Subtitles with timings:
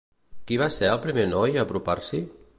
[0.51, 2.27] Qui va ser el primer noi a apropar-s'hi?